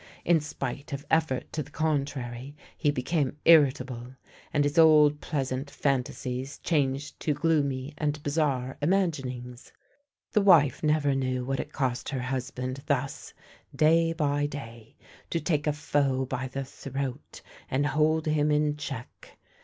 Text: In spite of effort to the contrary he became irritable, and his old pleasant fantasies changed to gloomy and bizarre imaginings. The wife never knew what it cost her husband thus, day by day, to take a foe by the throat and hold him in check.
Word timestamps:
In 0.25 0.39
spite 0.39 0.93
of 0.93 1.05
effort 1.11 1.53
to 1.53 1.61
the 1.61 1.69
contrary 1.69 2.55
he 2.75 2.89
became 2.89 3.37
irritable, 3.45 4.15
and 4.51 4.63
his 4.63 4.79
old 4.79 5.21
pleasant 5.21 5.69
fantasies 5.69 6.57
changed 6.57 7.19
to 7.19 7.35
gloomy 7.35 7.93
and 7.99 8.23
bizarre 8.23 8.77
imaginings. 8.81 9.71
The 10.31 10.41
wife 10.41 10.81
never 10.81 11.13
knew 11.13 11.45
what 11.45 11.59
it 11.59 11.71
cost 11.71 12.09
her 12.09 12.21
husband 12.23 12.81
thus, 12.87 13.35
day 13.75 14.11
by 14.11 14.47
day, 14.47 14.97
to 15.29 15.39
take 15.39 15.67
a 15.67 15.71
foe 15.73 16.25
by 16.25 16.47
the 16.47 16.65
throat 16.65 17.43
and 17.69 17.85
hold 17.85 18.25
him 18.25 18.49
in 18.49 18.77
check. 18.77 19.37